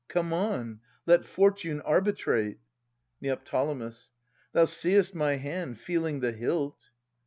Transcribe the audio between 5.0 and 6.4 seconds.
my hand Feeling the